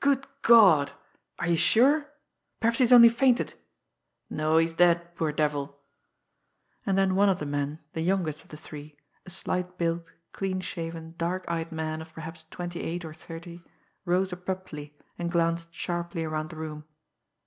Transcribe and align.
Good 0.00 0.26
God!... 0.40 0.92
Are 1.38 1.46
you 1.46 1.58
sure?... 1.58 2.06
Perhaps 2.58 2.78
he's 2.78 2.90
only 2.90 3.10
fainted.... 3.10 3.52
No, 4.30 4.56
he's 4.56 4.72
dead, 4.72 5.14
poor 5.14 5.30
devil!..." 5.30 5.78
And 6.86 6.96
then 6.96 7.14
one 7.14 7.28
of 7.28 7.38
the 7.38 7.44
men, 7.44 7.80
the 7.92 8.00
youngest 8.00 8.40
of 8.42 8.48
the 8.48 8.56
three, 8.56 8.96
a 9.26 9.30
slight 9.30 9.76
built, 9.76 10.10
clean 10.32 10.62
shaven, 10.62 11.14
dark 11.18 11.44
eyed 11.48 11.70
man 11.70 12.00
of 12.00 12.14
perhaps 12.14 12.46
twenty 12.50 12.80
eight 12.80 13.04
or 13.04 13.12
thirty, 13.12 13.62
rose 14.06 14.32
abruptly, 14.32 14.96
and 15.18 15.30
glanced 15.30 15.74
sharply 15.74 16.24
around 16.24 16.48
the 16.48 16.56
room. 16.56 16.84